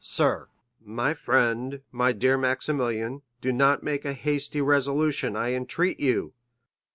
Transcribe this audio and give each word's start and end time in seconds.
"Sir?" 0.03 0.49
"My 0.83 1.13
friend, 1.13 1.81
my 1.91 2.11
dear 2.11 2.35
Maximilian, 2.35 3.21
do 3.39 3.51
not 3.51 3.83
make 3.83 4.03
a 4.03 4.13
hasty 4.13 4.59
resolution, 4.59 5.35
I 5.35 5.51
entreat 5.53 5.99
you." 5.99 6.33